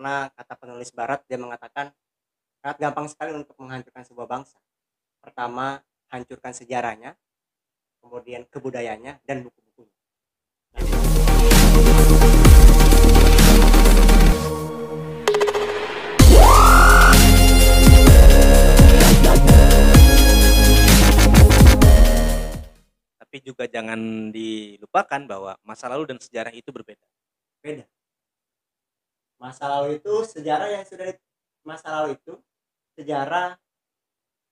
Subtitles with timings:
[0.00, 1.92] karena kata penulis barat dia mengatakan
[2.64, 4.56] sangat gampang sekali untuk menghancurkan sebuah bangsa.
[5.20, 7.20] Pertama hancurkan sejarahnya
[8.00, 9.92] kemudian kebudayanya dan buku-bukunya.
[23.20, 27.04] Tapi juga jangan dilupakan bahwa masa lalu dan sejarah itu berbeda.
[27.60, 27.99] beda
[29.40, 31.22] masa lalu itu sejarah yang sudah di-
[31.64, 32.36] masa lalu itu
[33.00, 33.56] sejarah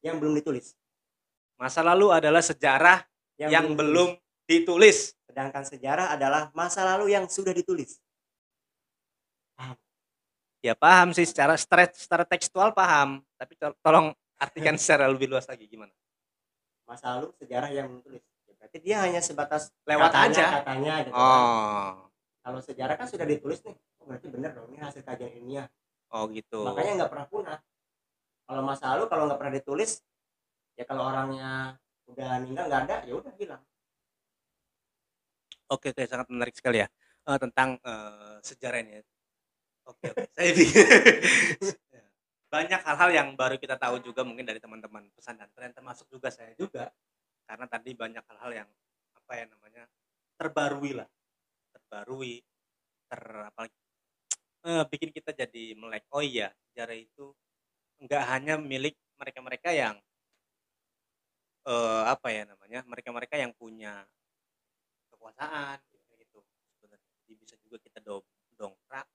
[0.01, 0.73] yang belum ditulis
[1.59, 3.03] Masa lalu adalah sejarah
[3.35, 4.15] yang, belum
[4.47, 4.49] ditulis.
[4.49, 4.99] ditulis.
[5.29, 8.01] sedangkan sejarah adalah masa lalu yang sudah ditulis
[10.59, 14.11] Ya paham sih secara secara, tekstual paham, tapi tol- tolong
[14.43, 15.95] artikan secara lebih luas lagi gimana?
[16.83, 20.47] masa lalu sejarah yang belum ditulis Ya, berarti dia hanya sebatas Lewat katanya, aja.
[20.65, 21.21] katanya gitu kan.
[21.21, 22.08] Oh,
[22.43, 25.67] kalau sejarah kan sudah ditulis nih oh, berarti benar dong ini hasil kajian ilmiah
[26.15, 26.65] oh gitu.
[26.65, 27.59] makanya nggak pernah punah
[28.49, 30.01] kalau masa lalu kalau nggak pernah ditulis
[30.79, 31.77] ya kalau orangnya
[32.09, 33.63] udah meninggal nggak ada ya udah hilang
[35.69, 36.89] Oke, oke, sangat menarik sekali ya
[37.29, 37.77] Eh, tentang
[38.41, 38.97] sejarah ini.
[38.97, 39.03] ya.
[39.85, 40.25] Oke, oke.
[40.37, 40.81] Saya pikir
[42.49, 46.33] banyak hal-hal yang baru kita tahu juga mungkin dari teman-teman pesan dan tren termasuk juga
[46.33, 46.89] saya juga
[47.45, 48.69] karena tadi banyak hal-hal yang
[49.13, 49.85] apa ya namanya
[50.41, 51.05] terbarui lah,
[51.89, 52.45] terbarui,
[53.09, 53.65] ter apa
[54.69, 56.05] eh, bikin kita jadi melek.
[56.13, 57.33] Oh iya, sejarah itu
[58.05, 59.97] nggak hanya milik mereka-mereka yang
[61.65, 64.05] eh, apa ya namanya mereka-mereka yang punya
[65.17, 65.81] kekuasaan
[66.21, 66.45] gitu.
[66.77, 68.21] Sebenarnya jadi bisa juga kita do
[68.61, 69.09] dongkrak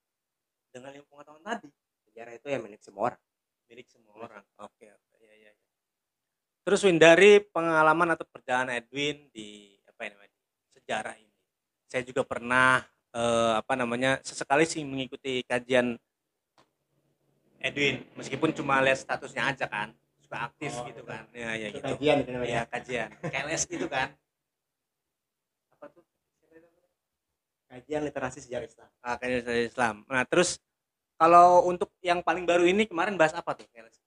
[0.74, 1.70] dengan ilmu pengetahuan tadi.
[2.10, 3.22] Sejarah itu ya milik semua orang.
[3.70, 4.46] Milik semua orang.
[4.58, 5.66] Oke oke ya ya ya.
[6.66, 10.38] Terus Win dari pengalaman atau perjalanan Edwin di apa ya namanya
[10.74, 11.33] sejarah ini
[11.94, 12.82] saya juga pernah
[13.14, 15.94] eh, apa namanya sesekali sih mengikuti kajian
[17.62, 18.02] Edwin.
[18.18, 21.08] Meskipun cuma lihat statusnya aja kan suka aktif Oh, gitu itu.
[21.08, 21.24] kan.
[21.38, 21.86] Ya ya Itu gitu.
[21.94, 22.18] kajian
[22.50, 23.10] ya kajian.
[23.22, 24.10] KLS gitu kan.
[25.78, 26.02] Apa tuh?
[27.70, 28.90] Kajian literasi sejarah Islam.
[29.06, 30.02] Ah, kajian dari Islam.
[30.10, 30.58] Nah terus
[31.16, 34.02] kalau untuk yang paling baru ini kemarin bahas apa tuh KLS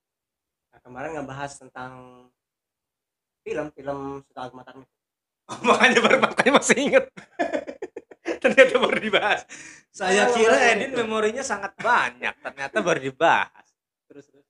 [0.69, 1.93] nah, kemarin ngebahas tentang
[3.41, 4.71] film film setelah mata
[5.47, 7.05] Oh, makanya baru makanya masih inget
[8.47, 9.41] ternyata baru dibahas.
[9.91, 10.99] Saya Oh, kira Edin iya.
[11.03, 13.67] memorinya sangat banyak ternyata baru dibahas.
[14.07, 14.47] Terus terus.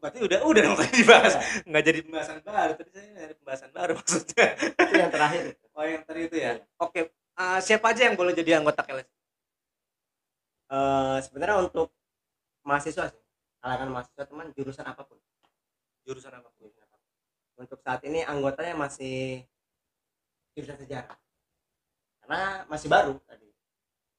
[0.00, 1.34] Berarti udah udah dong tadi dibahas.
[1.62, 4.46] Nggak jadi pembahasan baru tadi saya dari pembahasan baru maksudnya.
[4.56, 5.42] Itu yang terakhir.
[5.72, 6.52] Oh yang tadi itu ya.
[6.58, 6.64] Iya.
[6.78, 7.00] oke
[7.34, 9.08] ah, siapa aja yang boleh jadi anggota KLS
[10.72, 11.92] Eh, sebenarnya untuk
[12.64, 13.22] mahasiswa sih.
[13.60, 15.20] Kalangan mahasiswa teman jurusan apa pun.
[16.02, 17.10] Jurusan apa Jurusan apa pun.
[17.60, 19.44] untuk saat ini anggotanya masih
[20.52, 21.12] jurusan sejarah
[22.22, 22.40] karena
[22.70, 23.48] masih baru tadi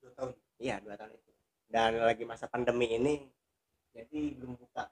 [0.03, 1.31] dua tahun iya dua tahun itu
[1.71, 3.15] dan lagi masa pandemi ini
[3.95, 4.91] jadi belum buka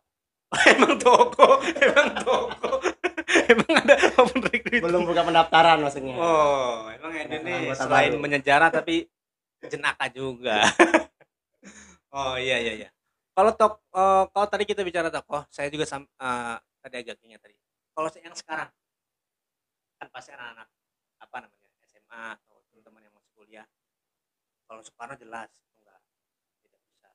[0.73, 2.69] emang toko emang toko
[3.51, 8.19] emang ada open recruitment belum buka pendaftaran maksudnya Oh, emang Karena nih selain baru.
[8.19, 9.07] menyejarah tapi
[9.69, 10.65] jenaka juga.
[12.15, 12.89] oh iya iya iya.
[13.31, 17.41] Kalau tok eh, kalau tadi kita bicara tokoh, saya juga sam, eh, tadi agak ingat
[17.45, 17.55] tadi.
[17.93, 18.69] Kalau yang sekarang
[20.01, 20.67] kan pasti anak-anak
[21.21, 22.50] apa namanya SMA atau
[23.51, 23.67] kuliah.
[24.63, 25.99] Kalau Soekarno jelas enggak
[26.63, 27.09] tidak bisa.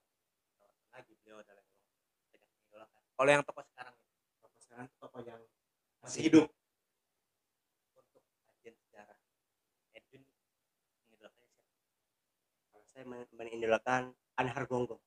[0.92, 3.00] Lagi beliau adalah yang banyak mengidolakan.
[3.16, 3.96] Kalau yang tokoh sekarang
[4.44, 5.40] Tokoh sekarang tokoh yang
[6.04, 6.46] masih hidup
[7.96, 9.16] untuk kajian sejarah
[9.96, 10.28] Edwin
[11.08, 11.72] mengidolakannya siapa?
[12.68, 15.00] Kalau saya men- menidolakan Anhar Gonggong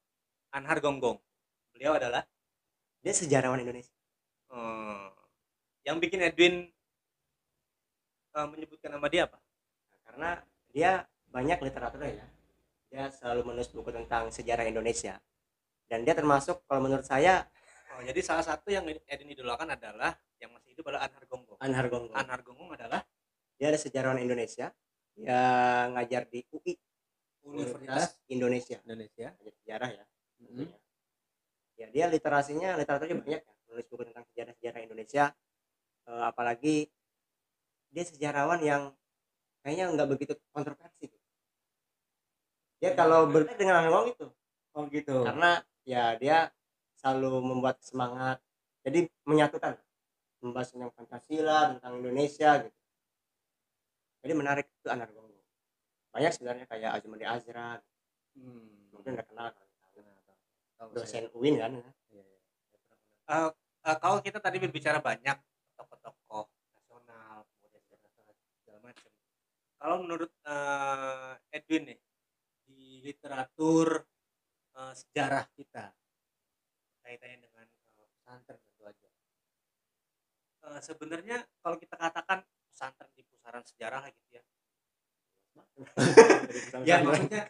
[0.49, 1.21] Anhar Gonggong
[1.77, 2.25] beliau adalah
[3.05, 3.93] dia sejarawan Indonesia
[4.49, 5.07] eh,
[5.85, 6.73] yang bikin Edwin
[8.33, 9.37] eh, menyebutkan nama dia apa
[9.89, 10.29] Nah, karena
[10.73, 10.91] dia
[11.29, 12.25] banyak literaturnya ya.
[12.89, 15.21] Dia selalu menulis buku tentang sejarah Indonesia.
[15.89, 17.45] Dan dia termasuk kalau menurut saya
[17.97, 21.85] oh, jadi salah satu yang Edwin idolakan adalah yang masih hidup adalah Anhar Gonggong Anhar
[21.89, 23.01] Gonggong Anhar Gonggong adalah?
[23.57, 24.71] Dia ada sejarawan Indonesia.
[25.17, 25.41] Dia
[25.93, 26.73] ngajar di UI
[27.45, 28.77] Universitas Indonesia.
[28.85, 29.27] Indonesia.
[29.37, 30.05] Ngajar sejarah ya.
[30.39, 30.77] Tentunya.
[31.79, 33.53] ya dia literasinya literaturnya banyak ya.
[33.69, 35.23] Menulis buku tentang sejarah-sejarah Indonesia.
[36.09, 36.89] Eh, apalagi
[37.89, 38.93] dia sejarawan yang
[39.61, 41.09] kayaknya nggak begitu kontroversi
[42.79, 44.27] dia kalau berbeda dengan Anhar Gonggong itu.
[44.75, 45.15] Oh gitu.
[45.27, 46.51] Karena ya dia
[46.99, 48.39] selalu membuat semangat.
[48.83, 49.75] Jadi menyatukan.
[50.39, 52.79] Membahas tentang Pancasila tentang Indonesia gitu.
[54.23, 55.29] Jadi menarik itu Anar Gonggong
[56.09, 57.77] banyak sebenarnya kayak Azmadi Azra.
[58.37, 58.91] Hmm.
[58.93, 59.47] mungkin udah kenal.
[60.79, 61.27] Tahu dosen.
[61.35, 61.71] UIN kan?
[62.11, 62.39] Iya, iya.
[63.29, 63.49] Eh,
[63.83, 65.37] eh, kalau kita tadi berbicara banyak
[65.75, 69.11] tokoh-tokoh nasional kemudian internasional segala macam.
[69.79, 71.99] Kalau menurut eh, Edwin nih
[72.99, 74.03] di literatur
[74.75, 75.87] eh, sejarah kita
[76.99, 77.63] kaitannya dengan
[77.95, 79.07] eh, pesantren tentu aja.
[80.67, 84.43] Eh, sebenarnya kalau kita katakan pesantren di pusaran sejarah gitu ya.
[86.89, 87.47] ya maksudnya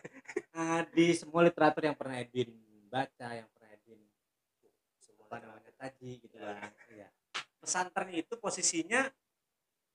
[0.54, 2.54] eh, di semua literatur yang pernah Edwin
[2.86, 4.06] baca, yang pernah Edwin
[5.26, 6.70] apa namanya kaji gitu kan.
[6.94, 7.10] Iya.
[7.58, 9.02] Pesantren itu posisinya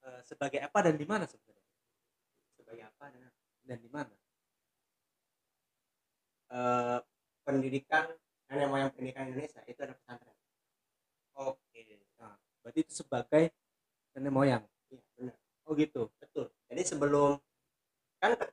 [0.03, 1.62] eh, sebagai apa dan di mana sebenarnya?
[2.59, 3.31] sebagai apa dan
[3.65, 4.12] Dan di mana?
[6.55, 6.99] Eh,
[7.43, 8.06] pendidikan
[8.47, 10.37] nenek moyang pendidikan Indonesia itu ada pesantren
[11.35, 11.83] Oke.
[12.17, 13.51] Nah, berarti itu sebagai
[14.15, 14.62] nenek moyang.
[14.89, 15.35] iya benar
[15.65, 16.12] Oh gitu.
[16.17, 17.41] betul jadi sebelum
[18.21, 18.33] kan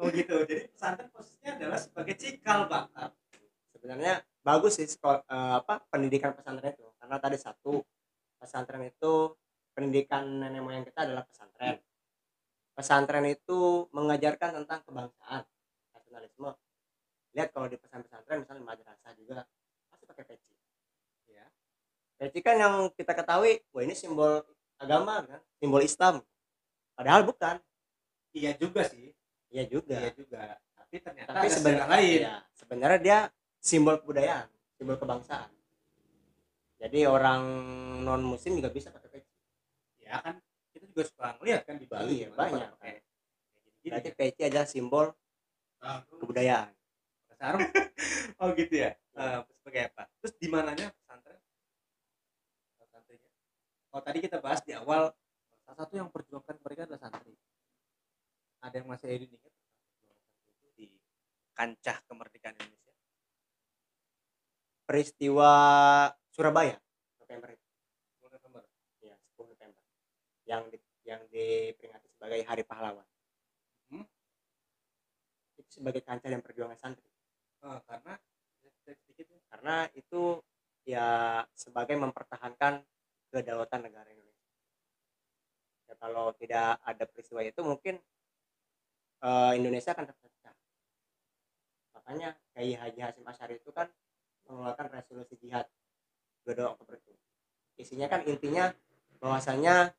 [0.00, 0.34] Oh gitu.
[0.48, 3.12] Jadi pesantren posisinya adalah sebagai cikal bakal.
[3.72, 7.82] sebenarnya bagus sih sekol- eh, apa pendidikan pesantren itu karena tadi satu
[8.38, 9.34] pesantren itu
[9.74, 11.82] pendidikan nenek moyang kita adalah pesantren
[12.72, 15.42] pesantren itu mengajarkan tentang kebangsaan
[15.90, 16.50] nasionalisme
[17.34, 19.42] lihat kalau di pesan pesantren misalnya madrasah juga
[19.90, 20.54] pasti pakai peci
[21.26, 21.46] Ya.
[22.14, 24.42] peci kan yang kita ketahui wah ini simbol
[24.76, 26.20] agama kan simbol Islam
[26.92, 27.56] padahal bukan
[28.32, 29.12] Iya juga sih.
[29.52, 30.56] iya juga Iya juga.
[30.72, 32.18] Tapi ternyata tapi sebenarnya lain.
[32.20, 33.18] iya, sebenarnya dia
[33.60, 35.50] simbol kebudayaan simbol kebangsaan
[36.76, 37.42] jadi orang
[38.02, 39.30] non muslim juga bisa pakai peci
[40.02, 40.40] Ya kan
[40.74, 42.94] kita juga suka ngeliat kan di Bali Iya, banyak, pakai
[43.62, 44.16] gini-gini berarti ya.
[44.16, 45.06] peci adalah simbol
[46.18, 46.70] kebudayaan
[47.36, 47.58] sarung.
[48.40, 48.94] oh gitu ya.
[48.94, 50.06] Eh, sebagai apa?
[50.22, 50.94] Terus di mananya.
[53.92, 55.12] Oh tadi kita bahas di awal
[55.62, 57.36] salah satu yang perjuangkan mereka adalah santri.
[58.64, 60.86] Ada yang masih Edwin ingat itu di
[61.52, 62.90] kancah kemerdekaan Indonesia?
[64.82, 65.50] peristiwa
[66.34, 66.76] Surabaya
[67.22, 67.64] November itu
[68.18, 68.62] 10 November.
[69.00, 69.82] ya 10 November
[70.44, 73.06] yang di, yang diperingati sebagai Hari Pahlawan
[73.88, 74.08] Hmm.
[75.60, 77.08] itu sebagai kancah dan perjuangan santri
[77.62, 78.18] Eh, karena
[78.82, 80.42] sedikit karena itu
[80.82, 82.82] ya sebagai mempertahankan
[83.32, 84.52] kedaulatan negara Indonesia.
[85.88, 87.96] Ya, kalau tidak ada peristiwa itu mungkin
[89.24, 90.54] eh, Indonesia akan terpecah.
[91.96, 93.88] Makanya Kiai Haji Hasim Asyari itu kan
[94.44, 95.64] mengeluarkan resolusi jihad
[96.44, 97.12] 22 Oktober itu.
[97.80, 98.68] Isinya kan intinya
[99.16, 99.96] bahwasanya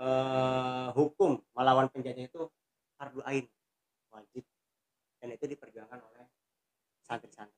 [0.00, 2.48] eh, hukum melawan penjajah itu
[2.96, 3.44] fardu ain
[4.10, 4.42] wajib
[5.20, 6.26] dan itu diperjuangkan oleh
[7.04, 7.54] santri-santri.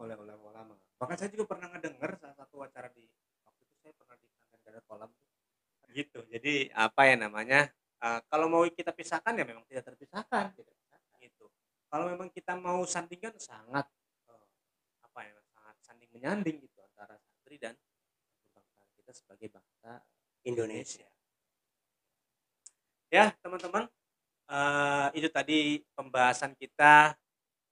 [0.00, 0.74] oleh oleh ulama.
[0.98, 3.06] Bahkan saya juga pernah ngedenger salah satu acara di
[3.44, 4.16] waktu itu saya pernah
[4.72, 5.12] Darat Kolam.
[5.92, 6.24] Gitu.
[6.32, 7.68] Jadi apa ya namanya?
[8.02, 10.72] eh, kalau mau kita pisahkan ya memang tidak terpisahkan Gitu.
[11.20, 11.46] gitu.
[11.92, 13.84] Kalau memang kita mau sandingkan sangat
[14.32, 14.46] eh,
[15.04, 17.76] apa ya sangat sanding menyanding gitu antara santri dan
[18.48, 20.00] kebangsaan kita sebagai bangsa
[20.48, 21.06] Indonesia.
[23.12, 23.86] Ya teman-teman,
[24.48, 27.12] eh, itu tadi pembahasan kita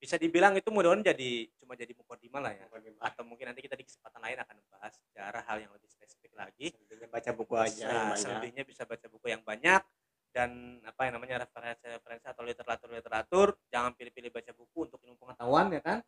[0.01, 2.65] bisa dibilang itu mudah-mudahan jadi cuma jadi mukadimah lah ya.
[3.05, 6.73] Atau mungkin nanti kita di kesempatan lain akan membahas secara hal yang lebih spesifik lagi.
[6.73, 9.85] Selebihnya baca buku aja Nah, selebihnya bisa baca buku yang banyak.
[10.31, 15.83] Dan apa yang namanya referensi-referensi atau literatur-literatur jangan pilih-pilih baca buku untuk ilmu pengetahuan ya
[15.85, 15.99] kan?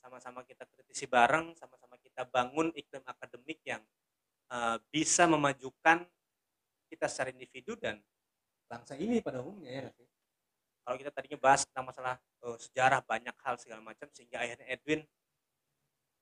[0.00, 3.82] Sama-sama kita kritisi bareng sama-sama kita bangun iklim akademik yang
[4.48, 6.08] eh, bisa memajukan
[6.88, 7.98] kita secara individu dan
[8.70, 10.05] bangsa ini pada umumnya ya
[10.86, 12.14] kalau kita tadinya bahas tentang masalah
[12.46, 15.02] eh, sejarah banyak hal segala macam sehingga akhirnya Edwin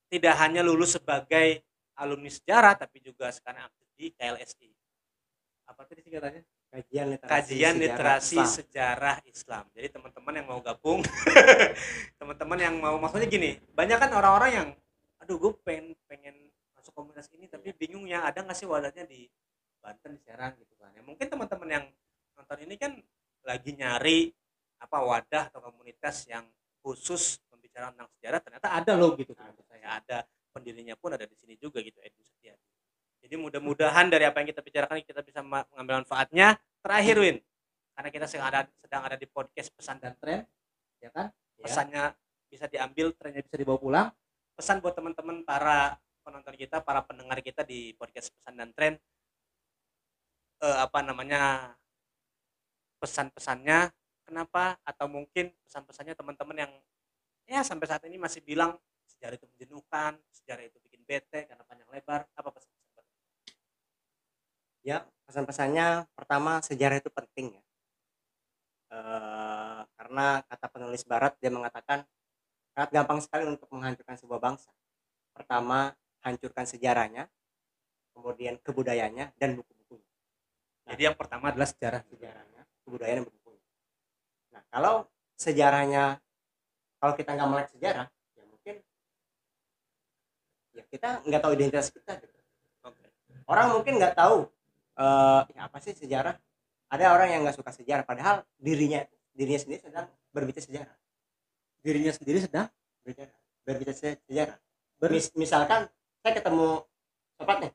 [0.09, 1.61] tidak hanya lulus sebagai
[2.01, 4.73] alumni sejarah tapi juga sekarang aktif di KLSI
[5.65, 6.43] apa tadi singkatannya?
[6.75, 8.51] Kajian literasi kajian sejarah literasi Islam.
[8.51, 9.65] sejarah Islam.
[9.79, 11.01] Jadi teman-teman yang mau gabung
[12.21, 14.69] teman-teman yang mau maksudnya gini banyak kan orang-orang yang
[15.23, 16.35] aduh gue pengen pengen
[16.75, 19.31] masuk komunitas ini tapi bingungnya ada nggak sih wadahnya di
[19.79, 20.53] Banten di Serang?
[20.59, 20.91] Gitu kan.
[20.93, 21.85] Ya mungkin teman-teman yang
[22.35, 22.93] nonton ini kan
[23.45, 24.33] lagi nyari
[24.95, 26.47] apa wadah atau komunitas yang
[26.79, 29.35] khusus membicarakan tentang sejarah ternyata ada loh gitu
[29.67, 30.23] saya ada
[30.55, 32.63] pendirinya pun ada di sini juga gitu Edu Setiadi.
[33.27, 36.55] Jadi mudah-mudahan dari apa yang kita bicarakan kita bisa mengambil manfaatnya.
[36.79, 37.43] Terakhir Win
[37.99, 40.47] karena kita sedang ada sedang ada di podcast pesan dan tren
[41.03, 41.35] ya kan?
[41.59, 41.67] Ya.
[41.67, 42.05] pesannya
[42.47, 44.09] bisa diambil trennya bisa dibawa pulang.
[44.55, 48.95] Pesan buat teman-teman para penonton kita para pendengar kita di podcast pesan dan tren.
[50.63, 51.75] Eh, apa namanya
[53.03, 53.91] pesan-pesannya
[54.25, 56.73] kenapa atau mungkin pesan-pesannya teman-teman yang
[57.45, 61.89] ya sampai saat ini masih bilang sejarah itu menjenuhkan sejarah itu bikin bete karena panjang
[61.93, 62.27] lebar.
[62.35, 62.73] Apa pesan
[64.85, 67.63] ya pesan-pesannya pertama sejarah itu penting ya.
[68.95, 72.05] Eh, karena kata penulis barat dia mengatakan
[72.77, 74.71] sangat gampang sekali untuk menghancurkan sebuah bangsa.
[75.33, 77.27] Pertama hancurkan sejarahnya
[78.15, 80.13] kemudian kebudayaannya dan buku-bukunya.
[80.85, 82.05] Jadi yang pertama adalah sejarah.
[82.07, 83.44] Sejarahnya kebudayaan dan buku-bukunya
[84.55, 86.23] nah kalau sejarahnya
[87.03, 88.07] kalau kita nggak melek sejarah
[88.39, 88.45] ya
[90.75, 92.35] ya kita nggak tahu identitas kita gitu.
[92.85, 93.07] Oke.
[93.47, 94.51] orang mungkin nggak tahu
[94.95, 96.35] eh ya apa sih sejarah.
[96.91, 99.03] Ada orang yang nggak suka sejarah padahal dirinya
[99.35, 100.97] dirinya sendiri sedang berbicara sejarah.
[101.83, 102.67] Dirinya sendiri sedang
[103.03, 103.35] berbicara
[103.67, 104.57] berbicara se- sejarah.
[105.11, 105.91] Mis- misalkan
[106.23, 106.83] saya ketemu
[107.35, 107.73] sobat nih.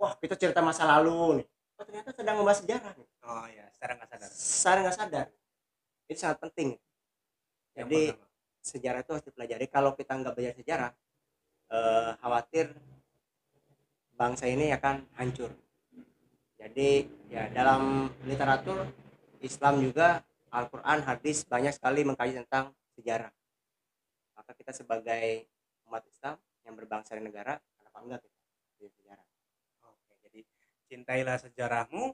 [0.00, 1.46] Wah kita cerita masa lalu nih.
[1.76, 3.08] Oh ternyata sedang membahas sejarah nih.
[3.26, 4.30] Oh ya, secara nggak sadar.
[4.32, 5.26] saya nggak sadar
[6.06, 6.78] itu sangat penting.
[7.76, 8.62] Jadi pertama.
[8.62, 9.66] sejarah itu harus dipelajari.
[9.68, 10.92] Kalau kita nggak belajar sejarah
[11.70, 12.66] eh, khawatir
[14.16, 15.52] bangsa ini akan hancur.
[16.56, 18.88] Jadi ya dalam literatur
[19.44, 23.28] Islam juga Al-Quran hadis banyak sekali mengkaji tentang sejarah.
[24.40, 25.44] Maka kita sebagai
[25.84, 28.36] umat Islam yang berbangsa dan negara kenapa enggak kita
[28.80, 29.26] belajar sejarah?
[29.84, 30.40] Oke, jadi
[30.88, 32.04] cintailah sejarahmu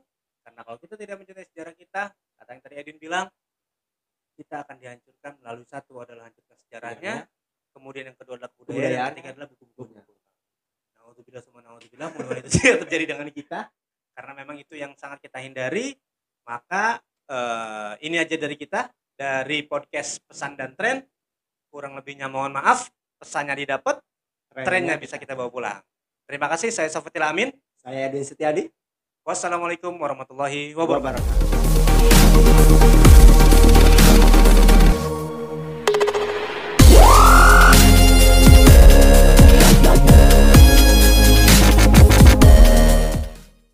[0.43, 3.27] karena kalau kita tidak mencintai sejarah kita, kata yang tadi Edwin bilang,
[4.35, 7.29] kita akan dihancurkan melalui satu adalah hancurkan sejarahnya,
[7.73, 10.03] kemudian yang kedua adalah kebudayaan, yang ketiga adalah buku-bukunya.
[10.99, 13.61] Naudzubillah semua naudzubillah, mudah-mudahan itu terjadi dengan kita
[14.13, 15.97] karena memang itu yang sangat kita hindari.
[16.43, 16.99] Maka
[17.31, 21.07] eh, ini aja dari kita dari podcast pesan dan tren.
[21.73, 24.03] Kurang lebihnya mohon maaf, pesannya didapat,
[24.53, 25.81] trennya bisa kita bawa pulang.
[26.29, 27.49] Terima kasih, saya Sofatil Amin.
[27.83, 28.71] saya Edwin Setiadi
[29.27, 31.43] Wassalamualaikum warahmatullahi wabarakatuh